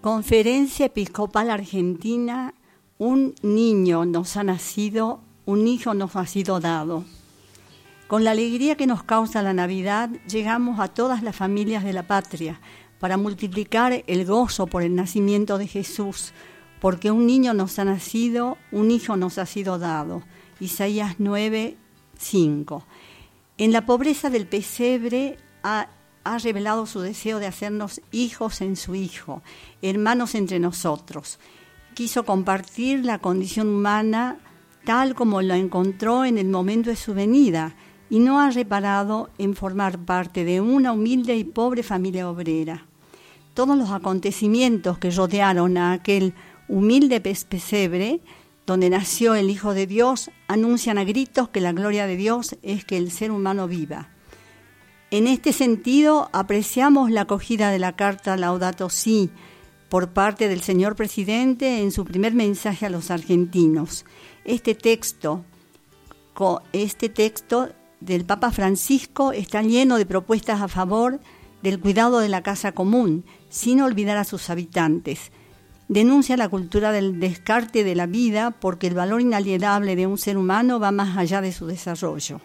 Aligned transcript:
Conferencia 0.00 0.86
Episcopal 0.86 1.50
Argentina, 1.50 2.54
un 2.96 3.34
niño 3.42 4.06
nos 4.06 4.38
ha 4.38 4.42
nacido, 4.42 5.20
un 5.44 5.68
hijo 5.68 5.92
nos 5.92 6.16
ha 6.16 6.24
sido 6.24 6.58
dado. 6.58 7.04
Con 8.06 8.24
la 8.24 8.30
alegría 8.30 8.76
que 8.76 8.86
nos 8.86 9.02
causa 9.02 9.42
la 9.42 9.52
Navidad, 9.52 10.08
llegamos 10.26 10.80
a 10.80 10.88
todas 10.88 11.22
las 11.22 11.36
familias 11.36 11.84
de 11.84 11.92
la 11.92 12.06
patria 12.06 12.62
para 12.98 13.18
multiplicar 13.18 14.02
el 14.06 14.24
gozo 14.24 14.66
por 14.66 14.82
el 14.82 14.94
nacimiento 14.94 15.58
de 15.58 15.66
Jesús, 15.66 16.32
porque 16.80 17.10
un 17.10 17.26
niño 17.26 17.52
nos 17.52 17.78
ha 17.78 17.84
nacido, 17.84 18.56
un 18.72 18.90
hijo 18.90 19.18
nos 19.18 19.36
ha 19.36 19.44
sido 19.44 19.78
dado. 19.78 20.22
Isaías 20.60 21.16
9, 21.18 21.76
5. 22.16 22.86
En 23.58 23.70
la 23.70 23.84
pobreza 23.84 24.30
del 24.30 24.46
pesebre 24.46 25.36
ha 25.62 25.88
ha 26.24 26.38
revelado 26.38 26.86
su 26.86 27.00
deseo 27.00 27.38
de 27.38 27.46
hacernos 27.46 28.00
hijos 28.12 28.60
en 28.60 28.76
su 28.76 28.94
Hijo, 28.94 29.42
hermanos 29.82 30.34
entre 30.34 30.58
nosotros. 30.58 31.38
Quiso 31.94 32.24
compartir 32.24 33.04
la 33.04 33.18
condición 33.18 33.68
humana 33.68 34.38
tal 34.84 35.14
como 35.14 35.42
la 35.42 35.56
encontró 35.56 36.24
en 36.24 36.38
el 36.38 36.48
momento 36.48 36.90
de 36.90 36.96
su 36.96 37.14
venida 37.14 37.74
y 38.08 38.18
no 38.18 38.40
ha 38.40 38.50
reparado 38.50 39.30
en 39.38 39.54
formar 39.54 39.98
parte 39.98 40.44
de 40.44 40.60
una 40.60 40.92
humilde 40.92 41.36
y 41.36 41.44
pobre 41.44 41.82
familia 41.82 42.28
obrera. 42.28 42.86
Todos 43.54 43.76
los 43.76 43.90
acontecimientos 43.90 44.98
que 44.98 45.10
rodearon 45.10 45.76
a 45.76 45.92
aquel 45.92 46.34
humilde 46.68 47.20
pesebre 47.20 48.20
donde 48.66 48.90
nació 48.90 49.34
el 49.34 49.50
Hijo 49.50 49.74
de 49.74 49.86
Dios 49.86 50.30
anuncian 50.46 50.98
a 50.98 51.04
gritos 51.04 51.48
que 51.48 51.60
la 51.60 51.72
gloria 51.72 52.06
de 52.06 52.16
Dios 52.16 52.56
es 52.62 52.84
que 52.84 52.96
el 52.96 53.10
ser 53.10 53.32
humano 53.32 53.66
viva. 53.66 54.10
En 55.12 55.26
este 55.26 55.52
sentido, 55.52 56.30
apreciamos 56.32 57.10
la 57.10 57.22
acogida 57.22 57.72
de 57.72 57.80
la 57.80 57.96
carta 57.96 58.36
Laudato 58.36 58.90
Si 58.90 59.30
por 59.88 60.10
parte 60.10 60.46
del 60.46 60.62
señor 60.62 60.94
presidente 60.94 61.80
en 61.80 61.90
su 61.90 62.04
primer 62.04 62.32
mensaje 62.32 62.86
a 62.86 62.90
los 62.90 63.10
argentinos. 63.10 64.04
Este 64.44 64.76
texto, 64.76 65.44
este 66.72 67.08
texto 67.08 67.70
del 67.98 68.24
Papa 68.24 68.52
Francisco 68.52 69.32
está 69.32 69.62
lleno 69.62 69.98
de 69.98 70.06
propuestas 70.06 70.60
a 70.60 70.68
favor 70.68 71.18
del 71.60 71.80
cuidado 71.80 72.20
de 72.20 72.28
la 72.28 72.44
casa 72.44 72.70
común, 72.70 73.24
sin 73.48 73.80
olvidar 73.80 74.16
a 74.16 74.22
sus 74.22 74.48
habitantes. 74.48 75.32
Denuncia 75.88 76.36
la 76.36 76.48
cultura 76.48 76.92
del 76.92 77.18
descarte 77.18 77.82
de 77.82 77.96
la 77.96 78.06
vida 78.06 78.52
porque 78.52 78.86
el 78.86 78.94
valor 78.94 79.20
inalienable 79.20 79.96
de 79.96 80.06
un 80.06 80.18
ser 80.18 80.38
humano 80.38 80.78
va 80.78 80.92
más 80.92 81.18
allá 81.18 81.40
de 81.40 81.50
su 81.50 81.66
desarrollo. 81.66 82.40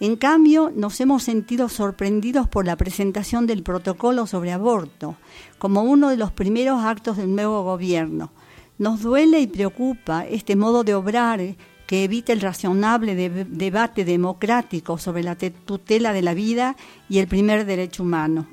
En 0.00 0.16
cambio, 0.16 0.72
nos 0.74 0.98
hemos 1.02 1.22
sentido 1.22 1.68
sorprendidos 1.68 2.48
por 2.48 2.64
la 2.64 2.76
presentación 2.76 3.46
del 3.46 3.62
protocolo 3.62 4.26
sobre 4.26 4.50
aborto, 4.50 5.16
como 5.58 5.82
uno 5.82 6.08
de 6.08 6.16
los 6.16 6.32
primeros 6.32 6.82
actos 6.82 7.18
del 7.18 7.34
nuevo 7.34 7.62
gobierno. 7.64 8.32
Nos 8.78 9.02
duele 9.02 9.40
y 9.40 9.46
preocupa 9.46 10.24
este 10.24 10.56
modo 10.56 10.84
de 10.84 10.94
obrar 10.94 11.40
que 11.86 12.04
evita 12.04 12.32
el 12.32 12.40
razonable 12.40 13.14
debate 13.44 14.06
democrático 14.06 14.96
sobre 14.96 15.22
la 15.22 15.36
tutela 15.36 16.14
de 16.14 16.22
la 16.22 16.32
vida 16.32 16.76
y 17.10 17.18
el 17.18 17.28
primer 17.28 17.66
derecho 17.66 18.02
humano. 18.02 18.46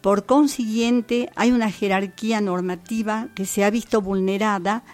Por 0.00 0.26
consiguiente, 0.26 1.28
hay 1.34 1.50
una 1.50 1.72
jerarquía 1.72 2.40
normativa 2.40 3.30
que 3.34 3.46
se 3.46 3.64
ha 3.64 3.70
visto 3.70 4.00
vulnerada 4.00 4.84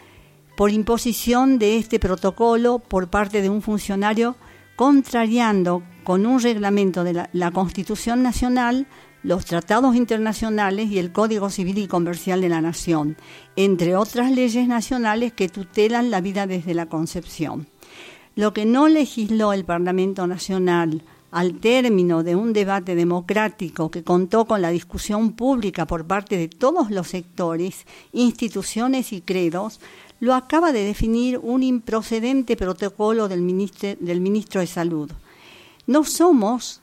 por 0.57 0.71
imposición 0.71 1.59
de 1.59 1.77
este 1.77 1.99
protocolo 1.99 2.79
por 2.79 3.09
parte 3.09 3.43
de 3.43 3.51
un 3.51 3.61
funcionario 3.61 4.35
contrariando 4.83 5.85
con 6.03 6.27
un 6.27 6.41
reglamento 6.41 7.05
de 7.05 7.29
la, 7.33 7.51
Constitución 7.53 8.21
Nacional 8.21 8.89
los 9.23 9.45
tratados 9.45 9.95
internacionales 9.95 10.91
y 10.91 10.99
el 10.99 11.13
Código 11.13 11.51
Civil 11.51 11.79
y 11.79 11.87
Comercial 11.87 12.41
de 12.41 12.49
la 12.49 12.61
Nación, 12.61 13.17
entre 13.55 13.95
otras 13.95 14.33
leyes 14.33 14.67
nacionales 14.67 15.33
que 15.35 15.49
tutelan 15.49 16.11
la 16.11 16.21
vida 16.21 16.49
desde 16.49 16.75
la 16.75 16.87
concepción. 16.87 17.69
Lo 18.35 18.53
que 18.53 18.65
no 18.65 18.89
legisló 18.89 19.53
el 19.53 19.65
Parlamento 19.65 20.27
Nacional 20.27 21.05
al 21.31 21.61
término 21.61 22.25
de 22.25 22.35
un 22.35 22.53
debate 22.53 22.97
democrático 22.97 23.89
que 23.89 24.03
contó 24.03 24.47
con 24.47 24.63
la 24.63 24.71
discusión 24.71 25.35
pública 25.35 25.87
por 25.87 26.09
parte 26.09 26.37
de 26.37 26.49
todos 26.49 26.91
los 26.91 27.07
sectores, 27.07 27.87
instituciones 28.13 29.13
y 29.13 29.21
credos, 29.21 29.79
lo 30.23 30.35
acaba 30.35 30.71
de 30.71 30.85
definir 30.85 31.37
un 31.43 31.65
improcedente 31.65 32.57
protocolo 32.57 33.27
del 33.27 33.43
ministro, 33.43 33.97
del 33.99 34.21
ministro 34.21 34.61
de 34.61 34.69
Salud. 34.69 35.11
No 35.89 36.05
somos 36.05 36.81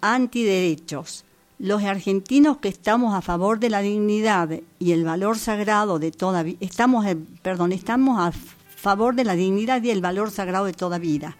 antiderechos. 0.00 1.24
Los 1.60 1.84
argentinos 1.84 2.56
que 2.56 2.68
estamos 2.68 3.14
a 3.14 3.20
favor 3.20 3.60
de 3.60 3.70
la 3.70 3.82
dignidad 3.82 4.50
y 4.80 4.90
el 4.90 5.04
valor 5.04 5.38
sagrado 5.38 6.00
de 6.00 6.10
toda 6.10 6.42
vida, 6.42 6.56
estamos, 6.58 7.06
eh, 7.06 7.16
perdón, 7.42 7.70
estamos 7.70 8.18
a 8.18 8.32
favor 8.32 9.14
de 9.14 9.26
la 9.26 9.36
dignidad 9.36 9.80
y 9.80 9.90
el 9.90 10.00
valor 10.00 10.32
sagrado 10.32 10.64
de 10.64 10.72
toda 10.72 10.98
vida. 10.98 11.36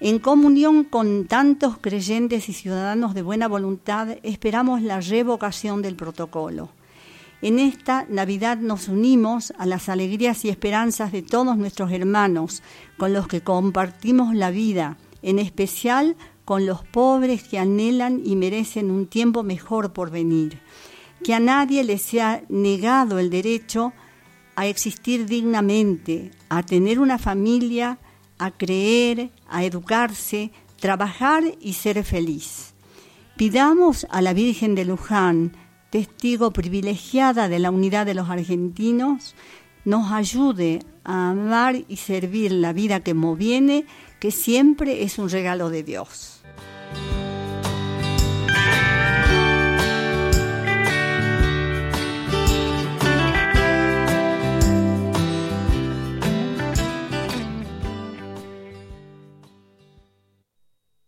En 0.00 0.18
comunión 0.18 0.82
con 0.82 1.26
tantos 1.26 1.78
creyentes 1.78 2.48
y 2.48 2.52
ciudadanos 2.52 3.14
de 3.14 3.22
buena 3.22 3.46
voluntad, 3.46 4.16
esperamos 4.24 4.82
la 4.82 5.00
revocación 5.00 5.82
del 5.82 5.94
protocolo. 5.94 6.70
En 7.42 7.58
esta 7.58 8.06
Navidad 8.08 8.58
nos 8.58 8.88
unimos 8.88 9.52
a 9.58 9.66
las 9.66 9.88
alegrías 9.88 10.44
y 10.44 10.48
esperanzas 10.48 11.12
de 11.12 11.22
todos 11.22 11.56
nuestros 11.56 11.92
hermanos 11.92 12.62
con 12.96 13.12
los 13.12 13.28
que 13.28 13.42
compartimos 13.42 14.34
la 14.34 14.50
vida, 14.50 14.96
en 15.22 15.38
especial 15.38 16.16
con 16.44 16.66
los 16.66 16.84
pobres 16.84 17.42
que 17.44 17.58
anhelan 17.58 18.20
y 18.24 18.36
merecen 18.36 18.90
un 18.90 19.06
tiempo 19.06 19.42
mejor 19.42 19.92
por 19.92 20.10
venir. 20.10 20.60
Que 21.22 21.34
a 21.34 21.40
nadie 21.40 21.84
le 21.84 21.98
sea 21.98 22.42
negado 22.48 23.18
el 23.18 23.30
derecho 23.30 23.92
a 24.56 24.66
existir 24.66 25.26
dignamente, 25.26 26.30
a 26.48 26.62
tener 26.62 26.98
una 26.98 27.18
familia, 27.18 27.98
a 28.38 28.50
creer, 28.50 29.30
a 29.48 29.64
educarse, 29.64 30.52
trabajar 30.78 31.44
y 31.60 31.72
ser 31.74 32.04
feliz. 32.04 32.74
Pidamos 33.36 34.06
a 34.10 34.20
la 34.22 34.32
Virgen 34.32 34.74
de 34.74 34.84
Luján, 34.84 35.56
testigo 35.94 36.50
privilegiada 36.50 37.48
de 37.48 37.60
la 37.60 37.70
unidad 37.70 38.04
de 38.04 38.14
los 38.14 38.28
argentinos, 38.28 39.36
nos 39.84 40.10
ayude 40.10 40.80
a 41.04 41.30
amar 41.30 41.76
y 41.86 41.98
servir 41.98 42.50
la 42.50 42.72
vida 42.72 42.98
que 42.98 43.14
viene, 43.36 43.86
que 44.18 44.32
siempre 44.32 45.04
es 45.04 45.20
un 45.20 45.30
regalo 45.30 45.70
de 45.70 45.84
Dios. 45.84 46.43